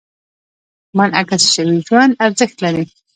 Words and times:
منعکس 0.97 1.43
شوي 1.55 1.77
ژوند 1.87 2.19
ارزښت 2.25 2.57
لري. 2.65 2.85